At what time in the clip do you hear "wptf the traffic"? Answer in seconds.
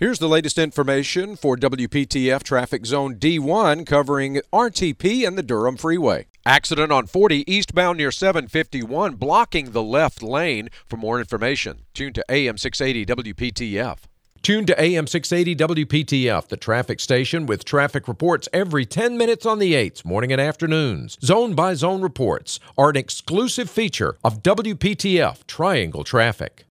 15.84-16.98